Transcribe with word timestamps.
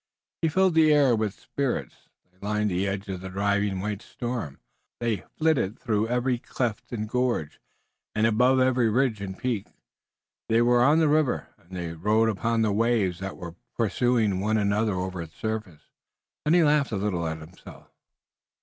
He 0.41 0.47
filled 0.49 0.73
the 0.73 0.91
air 0.91 1.15
with 1.15 1.35
spirits. 1.39 2.09
They 2.31 2.39
lined 2.39 2.71
the 2.71 2.87
edge 2.87 3.07
of 3.07 3.21
the 3.21 3.29
driving 3.29 3.79
white 3.81 4.01
storm. 4.01 4.57
They 4.99 5.17
flitted 5.37 5.77
through 5.77 6.07
every 6.07 6.39
cleft 6.39 6.91
and 6.91 7.07
gorge, 7.07 7.59
and 8.15 8.25
above 8.25 8.59
every 8.59 8.89
ridge 8.89 9.21
and 9.21 9.37
peak. 9.37 9.67
They 10.49 10.63
were 10.63 10.81
on 10.81 10.97
the 10.97 11.07
river, 11.07 11.49
and 11.59 11.77
they 11.77 11.93
rode 11.93 12.29
upon 12.29 12.63
the 12.63 12.71
waves 12.71 13.19
that 13.19 13.37
were 13.37 13.53
pursuing 13.77 14.39
one 14.39 14.57
another 14.57 14.95
over 14.95 15.21
its 15.21 15.35
surface. 15.35 15.83
Then 16.45 16.55
he 16.55 16.63
laughed 16.63 16.91
a 16.91 16.97
little 16.97 17.27
at 17.27 17.37
himself. 17.37 17.91